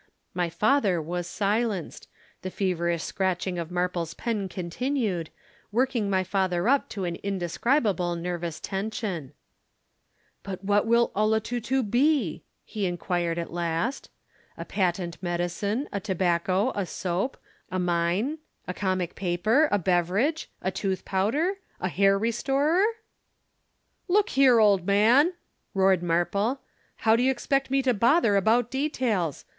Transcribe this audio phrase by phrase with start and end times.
[0.33, 2.07] My father was silenced.
[2.41, 5.29] The feverish scratching of Marple's pen continued,
[5.71, 9.33] working my father up to an indescribable nervous tension.
[10.41, 14.09] "'"But what will 'Olotutu' be?" he inquired at last.
[14.57, 17.37] "A patent medicine, a tobacco, a soap,
[17.69, 22.83] a mine, a comic paper, a beverage, a tooth powder, a hair restorer?"
[24.07, 25.33] "'"Look here, old man!"
[25.75, 26.59] roared Marple.
[26.95, 29.45] "How do you expect me to bother about details?